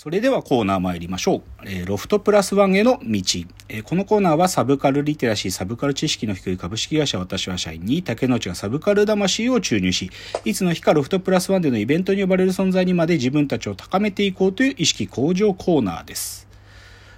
[0.00, 1.42] それではコーナー参りましょう。
[1.64, 10.08] えー、ロフトプラスワンへの道、えー、このコーナーはサブカルリテラシー、サブカル知識の低い株式会社私は社員に竹内がサブカル魂を注入し、
[10.44, 16.46] いつの日かロフトプラスワンでのイベントに呼ばれる存在にまで自分たちを高めていこうという意識向上コーナーです。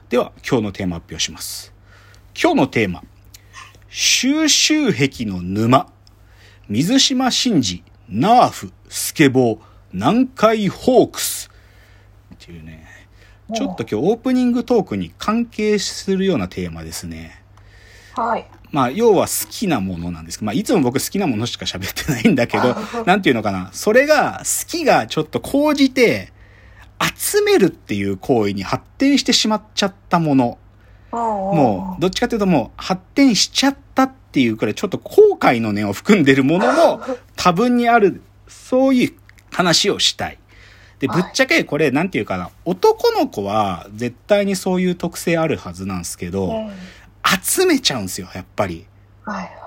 [0.08, 1.74] では、今日のテーマ発表します。
[2.34, 3.02] 今日のテーマ、
[3.90, 5.92] 収集癖の沼、
[6.70, 9.58] 水島真司、ナーフ、スケボー、
[9.92, 11.39] 南海ホークス、
[12.50, 12.86] いうね、
[13.54, 17.42] ちょっと今日オープニングトークに関係するようなテーマですね。
[18.14, 18.46] はい。
[18.72, 23.70] まあ、要は好きなものなんですけど、まあ、いつも僕好きなものしか喋ってないんだけど、なんていうのかな。
[23.72, 26.32] それが、好きがちょっと講じて、
[27.16, 30.58] 集めるっていう行為に発展してしまっちゃったもの。
[31.10, 37.00] もう、どっちかというともう、発展しちゃったっていうくらい、ちょっと後悔の念を含んでるものも
[37.36, 39.14] 多分にある、そういう
[39.50, 40.38] 話をしたい。
[41.00, 46.70] で、ぶっちゃけこれ、なんていうかな、男の子は絶対にそういう特性あるはずなんですけど、
[47.42, 48.86] 集めちゃうんすよ、やっぱり。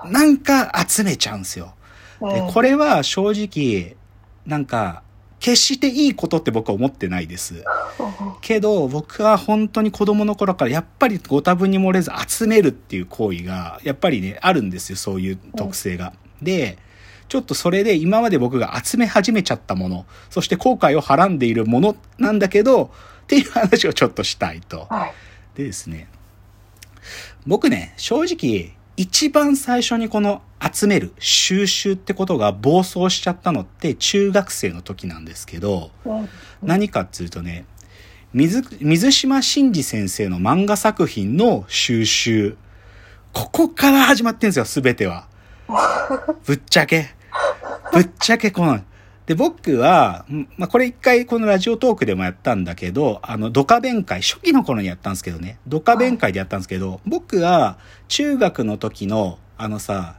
[0.06, 1.74] なんか集めちゃうんすよ。
[2.20, 3.96] で、これは正直、
[4.46, 5.02] なんか、
[5.40, 7.64] 決していいことって僕は思ってないです。
[8.40, 16.14] けど、僕は本当に子供の頃からやっぱりご多分に漏れず集めるっていう行為が、やっぱりね、あるんですよ、そういう特性が。
[16.40, 16.78] で、
[17.28, 22.90] ちょっとそれで今まで僕が集め始めちゃったもの、そして後悔をはらんでいるものなんだけど、
[23.24, 24.86] っていう話をちょっとしたいと。
[24.90, 25.12] はい、
[25.56, 26.08] でですね、
[27.46, 35.90] 僕ね、正直、一番最初にこの集める、収集ってことが暴走しちゃったのって中学生の時なんですけど、
[36.62, 37.64] 何かっていうとね、
[38.32, 42.56] 水、水島真司先生の漫画作品の収集。
[43.32, 45.26] ここから始まってんですよ、すべては。
[46.44, 47.10] ぶっちゃけ。
[47.92, 48.80] ぶっちゃけこの、
[49.26, 60.16] で、僕は、まあ、これ一回このラジオトークでもやったんだけど、あの、ドカ弁会、初期の頃にやったんですけどね、ドカ弁会でやったんですけど、僕は中学の時の、あのさ、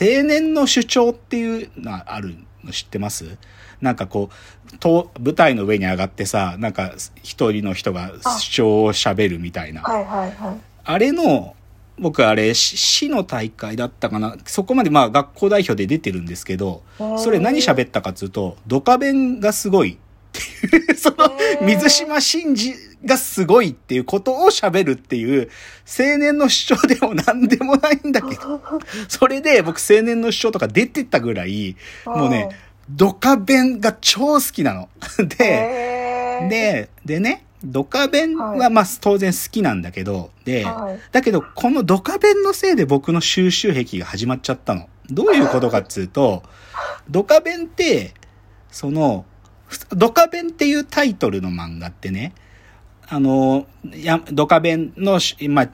[0.00, 3.36] 青年の主張っていうのあるの知ってます？
[3.80, 4.30] なんかこ
[4.72, 9.82] う、と、舞台の上に上がってさ、なんか一人の人が主張を喋るみたいな。
[9.82, 10.56] はいはいはい。
[10.84, 11.54] あれの、
[11.98, 14.36] 僕あれ、市の大会だったかな。
[14.46, 16.82] そこまでまあ学校代表で出てるんですけど、
[17.18, 19.98] それ何喋ったかっつうと、ドカベンがすごい。
[20.34, 21.30] っていう、その、
[21.62, 22.74] 水島真司
[23.04, 25.50] がすごいっていうことを喋るっていう、
[25.86, 28.60] 青年の主張でも何でもないんだけど、
[29.08, 31.76] それで僕青年の主張とか出てたぐらい、
[32.06, 32.48] もうね、
[32.90, 34.88] ドカベンが超好きなの。
[35.38, 40.66] で、で、でね、ドカベンはまあ当然好きなんだけど、で、
[41.12, 44.88] だけどこのドカベンのせいで僕の収集癖が始まっちゃったの。
[45.10, 46.42] どういうことかっつうと、
[47.10, 48.14] ドカベンって、
[48.70, 49.24] その、
[49.90, 52.32] ドカベンっていうタイトルの漫画ってね、
[53.06, 55.68] あの、やドカベンの、まあ、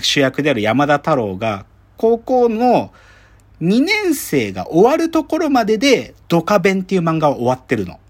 [0.00, 1.66] 主役である山田太郎が、
[1.96, 2.92] 高校の
[3.62, 8.00] 2年生が終わるところまでで、ドカベンっていう漫画は終わってるの。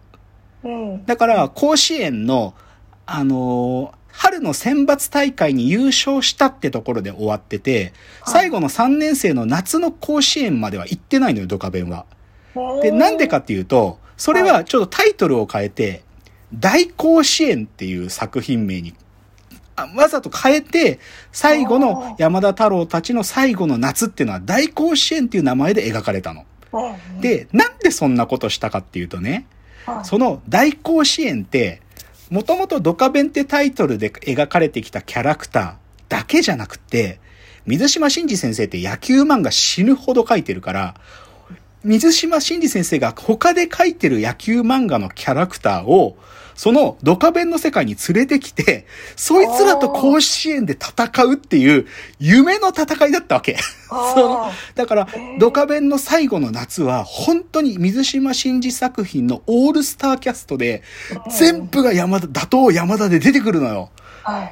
[0.64, 2.54] うん、だから、甲子園の
[3.06, 7.92] あのー、春の選抜大会に優勝したってところで終わってて、
[8.26, 12.06] 最後の3年生の夏の甲子園までは行ってないのよ、ドカベンは。
[12.82, 16.02] で、なんでかっていうと、それはちょっとタイトルを変えて、
[16.54, 18.94] 大甲子園っていう作品名に、
[19.96, 21.00] わざと変えて、
[21.32, 26.44] 最後の山田太郎たちの最後の夏っていうのは大甲子園っていう名前で描かれたの。
[27.20, 29.46] で、なんでそんなことしたかっていうとね、
[30.04, 31.82] その大甲子園って、
[32.34, 35.74] もともとドカベンってタイトルで描かれてきたキャラクター
[36.08, 37.20] だけじゃなくて、
[37.64, 40.94] 水島真嗣先生って野球漫画死ぬほど書いてるから、
[41.84, 46.16] 水島真司先生が他で書いてる野球漫画のキャラクターを
[46.54, 48.86] そのドカベンの世界に連れてきて、
[49.16, 51.86] そいつらと甲子園で戦うっていう
[52.18, 53.56] 夢の戦いだったわけ。
[53.90, 55.08] そのだから、
[55.38, 60.82] ドカベンの最後の夏は、本当に水島真司作品のオールスターキャストで、
[61.36, 63.90] 全部が山田、打倒山田で出てくるのよ。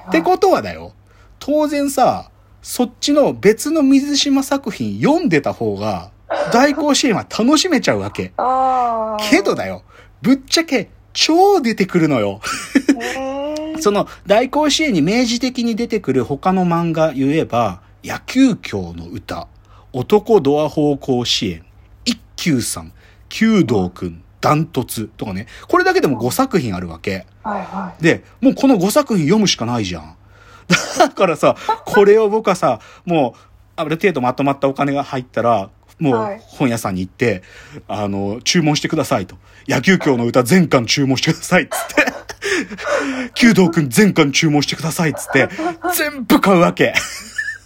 [0.09, 0.93] ってことはだよ。
[1.39, 2.31] 当然さ、
[2.63, 6.11] そっちの別の水島作品読んでた方が、
[6.53, 8.33] 大甲子園は楽しめちゃうわけ。
[9.31, 9.83] けどだよ。
[10.21, 12.41] ぶっちゃけ、超出てくるのよ。
[13.81, 19.49] その大甲子園に明示的に出てくる他の漫画言えば、野球教の歌、
[19.93, 21.65] 男ドア法甲子園、
[22.05, 22.93] 一休さん、
[23.29, 25.47] 弓道くん、ダントツとかね。
[25.69, 27.27] これだけでも5作品あるわけ。
[28.01, 30.17] で、もうこの5作品読むしかないじゃん。
[30.99, 33.41] だからさ、これを僕はさ、もう、
[33.77, 35.71] ある程度まとまったお金が入ったら、
[36.03, 37.43] もう本屋さんに行って、
[37.87, 39.37] あの、注文してくださいと。
[39.69, 42.13] 野球教の歌全巻注文してくださいっつって。
[43.35, 45.49] 弓道くん全巻注文してくださいっつって、
[45.97, 46.93] 全部買うわけ。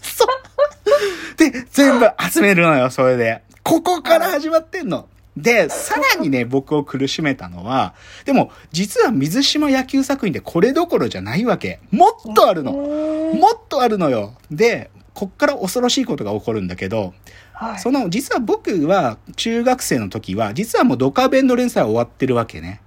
[0.02, 1.50] そう。
[1.50, 3.42] で、全部集めるのよ、それで。
[3.62, 5.08] ここから始まってんの。
[5.34, 7.94] で、さらにね、僕を苦しめたのは、
[8.26, 11.80] でも、実は水島野球作品ってこれどころじゃないわけ。
[11.90, 12.72] もっとあるの。
[12.72, 14.34] もっとあるのよ。
[14.50, 17.14] で、こっから恐ろしいことが起こるんだけど、
[17.56, 17.78] はい。
[17.78, 22.82] その、実は僕は中学生の時は、実はもうドカベンの連載は終わってるわけね。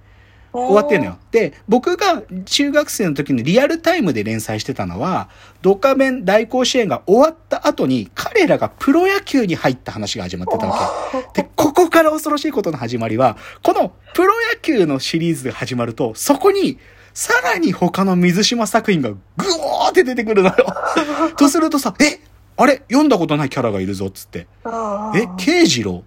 [0.52, 1.18] 終わってんのよ。
[1.30, 5.28] で、僕が中学生の時にリアルタイムで連載してたのは、
[5.62, 10.90] ドカベン大甲子園が終わった後に、彼らがプロ野球に入った話が始まってたわ
[11.34, 11.42] け。
[11.42, 16.78] で、ここから恐ろしいことの始まりは、このプロ野球のシリーズが始まると、そこに、
[17.12, 20.66] さらに他の水島作品がグオーって出てくるのよ。
[21.36, 22.20] とするとさ、え？
[22.62, 24.46] あれ読んだことないキャラがいるぞっつって。
[24.66, 26.04] おえ、慶次郎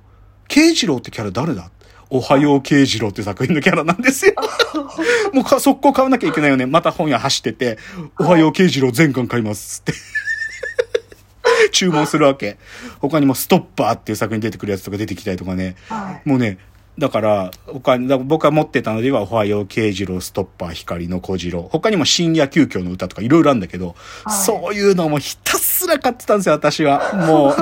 [0.47, 1.71] 慶次郎ってキャラ誰だ？
[2.11, 4.35] おはよう慶次郎って作品のキャラなんですよ。
[5.33, 6.67] もうか、速攻買わなきゃいけないよね。
[6.67, 7.79] また本屋走ってて、
[8.19, 9.81] おはよう慶次郎全巻買います。
[9.81, 9.93] って。
[11.73, 12.59] 注文するわけ。
[12.99, 15.75] 他にもストッパーっていう作品に出てくるやつとか出てきたりとかね。
[15.89, 16.29] はい。
[16.29, 16.59] もうね、
[16.97, 21.67] だから、他に、僕が持ってたのでは、おはよう慶次郎、ストッパー、光の小次郎。
[21.71, 27.13] 他にも深夜急遽の歌とかいろいろあるんだけど、はいそういうのもひたすら買ってたんですよ、私は。
[27.13, 27.55] もう。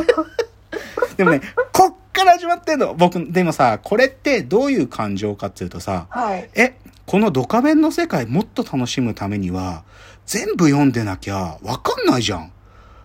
[1.15, 1.41] でもね、
[1.71, 2.93] こっから始まってんの。
[2.93, 6.49] 僕、でもさ、これってどういう感情かっていうとさ、はい。
[6.55, 6.75] え、
[7.05, 9.83] このドカベンの世界もっと楽しむためには、
[10.25, 12.51] 全部読んでなきゃわかんないじゃん。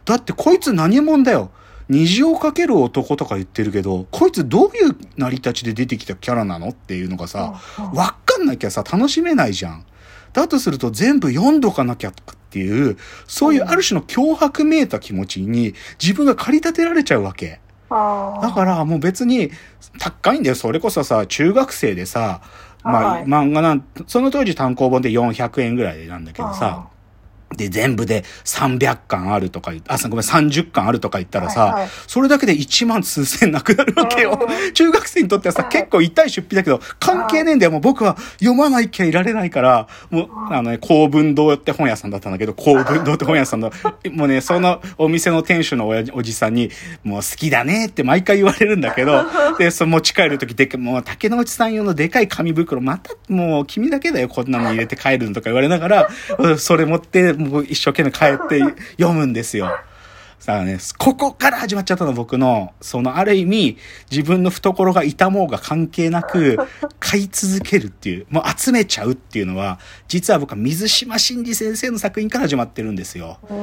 [0.04, 1.50] だってこいつ何者だよ。
[1.88, 7.60] 虹をかける男とか言ってるけど、こいつどういう成り立ちで出てきたキャラなのっていうのがさ、
[7.94, 9.84] わかんなきゃさ、楽しめないじゃん。
[10.32, 12.12] だとすると全部読んどかなきゃっ
[12.50, 12.96] ていう、
[13.26, 17.60] そういうある種の脅迫めいた気持ちに自分が駆り立てられちゃうわけ。
[17.88, 19.50] あだからもう別に
[19.98, 20.56] 高いんだよ。
[20.56, 22.42] それこそさ、中学生でさ、
[22.82, 26.88] まあ、はい漫画なん、その当時単行本で400円ぐらいなんだけどさ、
[27.56, 31.88] で、全部で300巻あるとか言あ、さごめん、30巻あるとか言ったらさ、はいはい。
[32.06, 34.38] それだけで1万数千なくなるわけよ。
[34.40, 34.72] う。
[34.72, 35.72] 中学生にとってはさ、はい。
[35.72, 37.72] 結構痛い出費だけど、関係ねえんだよ。
[37.72, 43.72] もう僕は読まなきゃいられないから、もう、あのね、公文堂って本屋さんだったんだけど、公文堂って本屋さんの、
[44.12, 46.70] もうね、そのお店の店主のおやおじさんに、
[47.04, 49.24] もう好きだねって毎回言われるんだけど、
[49.58, 58.60] で、その持ち帰るときでもう竹之内さん用のでかい紙袋、また、もう君だけだよ、こんなの入れて帰るのとか言われながら、う んそれ持って、もう一生懸命帰って
[58.98, 59.70] 読むんですよ。
[60.38, 62.72] さあね、ここから始まっちゃったの、僕の。
[62.80, 63.78] その、ある意味、
[64.10, 66.58] 自分の懐が痛もうが関係なく、
[67.00, 73.38] 買い続けるっていう、もう集めちゃうっていうのは、実は僕は水島新司先生の作品から始まってるんですよ。
[73.48, 73.54] う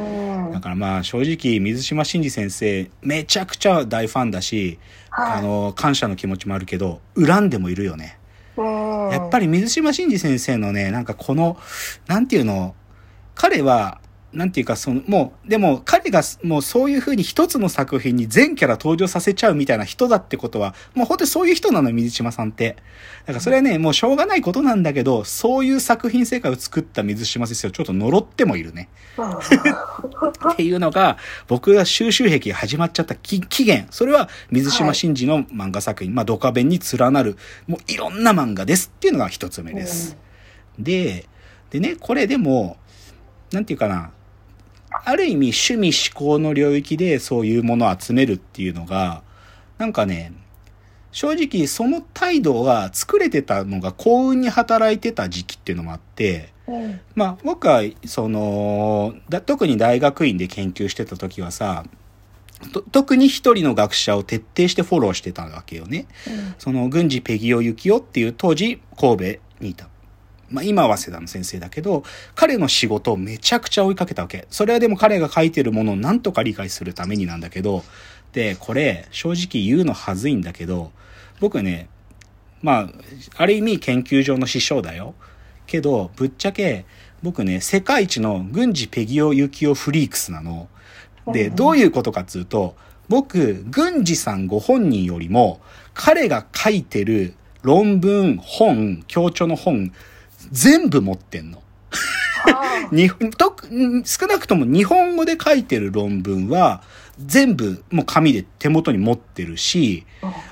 [0.50, 0.51] ん。
[0.51, 4.79] だからまあ、正直、水島新司先生、めちゃくちゃ大ファンだし、
[5.09, 8.18] はいあの、感謝の気持ちもあるけど、恨んでもいるよね。
[8.57, 9.09] うん。
[9.09, 11.57] やっぱり水島新司先生のね、なんかこの、
[12.07, 12.75] なんていうの、
[13.35, 14.00] 彼は、
[14.33, 22.77] なんていうか、その、もう、でも彼がもうそういう風に一つの作品に全キャラ登場させちゃうみたいな人だってことは、もう本当にそういう人なのよ、水島さんって。
[23.25, 28.89] だからそれはね、もうしょうがないことなんだけど、そういう作品世界を作った水島先生をちょっと呪ってもいるね。
[29.18, 29.33] うん
[30.53, 33.88] っていうのが、僕が収集癖が始まっちゃったき期限。
[33.91, 37.38] それは水島新司の漫画作品、まあ、ドカベンに連なる、
[37.68, 40.18] もういろんな漫画ですっていうのが一つ目です。
[40.79, 41.27] で、
[41.69, 42.77] でね、これでも、
[43.53, 44.12] なんていうかな、
[45.05, 49.22] ある意味趣味思考の領域でそういうものを集めるっていうのが、
[49.77, 50.33] なんかね、
[51.12, 57.00] 正直その態度が作れてたのが幸運に働いてた時期っていうのもあって、うん。
[57.13, 61.86] まあ僕はそのだ特に大学院で研究してた時はさ
[62.72, 66.07] と特に一人の学者を徹底してフォローしてたわけよね。
[66.57, 69.89] その郡司ペギオユキオっていう当時神戸にいた。
[70.53, 72.03] まあ今は早稲田の先生だけど、
[72.36, 74.48] 彼の仕事をめちゃくちゃ追いかけたわけ。
[74.51, 77.83] それはでも彼が書いてるものをなんとか理解するためになんだけど、
[78.33, 80.91] で、これ正直言うのはずいんだけど、
[81.39, 81.89] 僕ね、
[82.62, 82.89] まあ、
[83.36, 85.15] ある意味研究上の師匠だよ。
[85.65, 86.86] けど、ぶっちゃけ、
[87.24, 90.67] 僕ね、世界一の郡司ペギオユキオフリークスなの。
[91.27, 92.75] で、どういうことかっつうと、
[93.10, 95.62] 僕、郡司さんご本人よりも、
[95.93, 97.33] 彼が書いてる
[97.63, 99.93] 論文、本、協調の本、
[100.51, 101.62] 全部持ってんの。
[102.45, 103.55] あ日本と
[104.05, 106.81] 少なくとも日本語で書いてる論文は、
[107.23, 110.05] 全部もう紙で手元に持ってるし、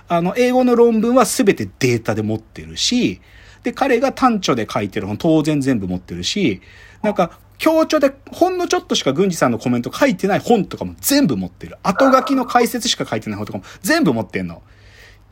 [0.07, 3.21] あの、英語の論文は全てデータで持ってるし、
[3.63, 6.61] で、彼が単著で書いてる本当然全部持ってるし、
[7.01, 11.77] なんか、強調でほんのちょっとしか郡司さんのコメント書いてない本とかも全部持ってる。
[11.83, 14.63] 後書きの解説しか書いてない本とかも全部持ってんの。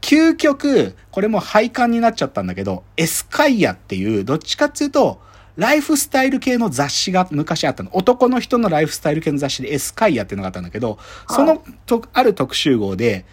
[0.02, 5.22] 究極、これも廃刊になっちゃったんだけど、エスカイアっていう、どっちかっていうと、
[5.56, 7.90] ライフスタイル系の雑誌が昔あったの。
[7.94, 13.26] 男の人のライフスタイル系の雑誌でエスカイアっていうのがあったんだけど、そのと、ある特集号で、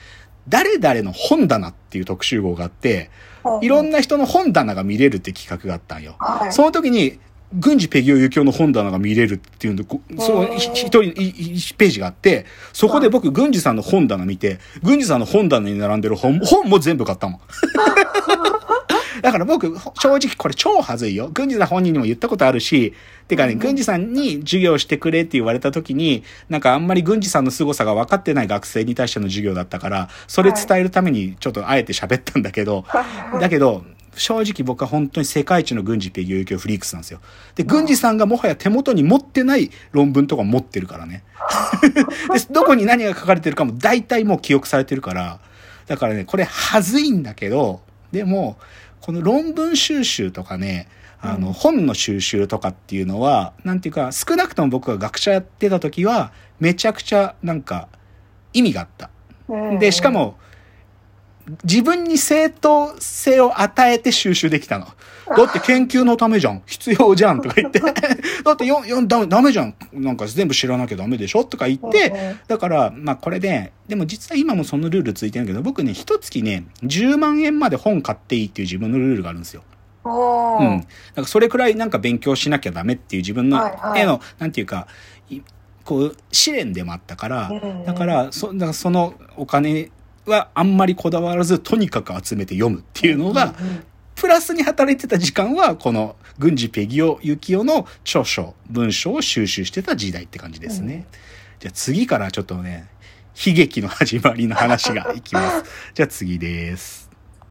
[0.49, 3.11] 誰々の本棚っていう特集号があって、
[3.63, 6.17] いろんな人の本棚が見れるって企画があったんよ。
[6.19, 6.53] はい。
[6.53, 7.21] その時に、
[7.59, 17.41] 軍事ペギオユキオの本棚が見れるっていうんで、こそう、ひ一人、い一ページがあって、そこで僕、軍事さんの本棚見て、軍事さんの本棚に並んでる本、 本も全部買ったもん。
[19.23, 21.31] だから僕、正直これ超はずいよ。
[21.33, 22.93] 軍事さん本人にも言ったことあるし、
[23.29, 32.85] てかね、軍事さんに授業してくれって言われた時に、なんかあんまり軍事さんの凄さが分かってない学生に対しての授業だったから、それ伝えるためにちょっとあえて喋ったんだけど、
[33.41, 33.85] だけど、
[34.17, 37.21] 正直僕は本当に世界一の軍事ペギオユキオフリークスなんですよ。
[37.55, 41.23] で、軍事さんがもはや手元に持ってない論文とか持ってるからね。
[42.33, 45.41] で、どこに何が書かれてるかも大体もう記憶されてるから、
[45.87, 48.59] だからね、これはずいんだけど、でも、
[49.01, 50.89] この論文収集とかね、
[51.21, 57.89] あの、本の収集とかっていうのは、なんていうか、少なくとも僕が学者やってた時は、めちゃくちゃなんか
[58.53, 59.11] 意味があった。
[59.79, 60.39] で、しか、も、
[61.65, 64.87] 自分に正当性を与えて収集できたの。
[65.37, 66.63] だって研究のためじゃん。
[66.67, 67.41] 必要じゃん。
[67.41, 67.81] とか言って。
[68.45, 69.75] だってよ、よ、ダメ、ダメじゃん。
[69.93, 79.63] なんか全部知らなきゃダメでしょとか言って、だから、まあこれで、でも実は今もそのルールついてるけど、僕ね、一月ね、10万円まで本買っていいっていう自分のルールがあるんですよ。
[80.05, 80.81] おうん。
[80.81, 83.61] だからそれくらいなんか勉強しなきゃダメっていう自分の
[83.97, 84.87] 絵の、なんていうか、
[85.29, 85.41] い
[85.85, 89.91] こう、試練でもあったからうん、だから、そ、だからそのお金
[90.27, 93.55] はあんまりこだわらず、とにかく集めて読むっていうのが、
[94.15, 101.07] プラスに働いてた時間は、この軍事ペギオ・ユキオの著書、文章を収集してた時代って感じですね。
[101.61, 102.89] じゃあ次からちょっとね、
[103.47, 105.65] 悲劇の始まりの話がいきます。
[105.95, 107.06] じゃあ次です。